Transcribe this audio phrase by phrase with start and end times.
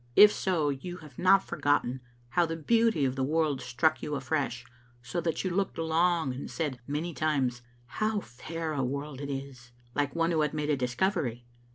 [0.15, 4.65] If so, you have not forgotten how the beauty of the world struck you afresh,
[5.03, 9.71] so that you looked long and said many times, "How fair a world it is!"
[9.93, 11.45] like one who had made a discovery.